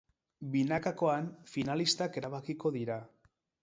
[0.55, 3.03] Binakakoan, finalistak erabakiko dira.